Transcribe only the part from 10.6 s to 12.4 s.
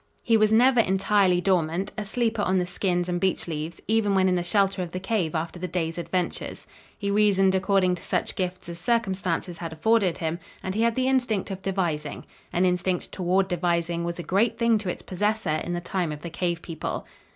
and he had the instinct of devising.